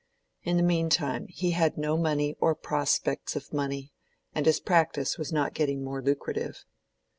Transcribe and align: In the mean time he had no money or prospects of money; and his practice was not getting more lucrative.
In 0.41 0.57
the 0.57 0.63
mean 0.63 0.89
time 0.89 1.27
he 1.29 1.51
had 1.51 1.77
no 1.77 1.95
money 1.95 2.35
or 2.39 2.55
prospects 2.55 3.35
of 3.35 3.53
money; 3.53 3.93
and 4.33 4.47
his 4.47 4.59
practice 4.59 5.19
was 5.19 5.31
not 5.31 5.53
getting 5.53 5.83
more 5.83 6.01
lucrative. 6.01 6.65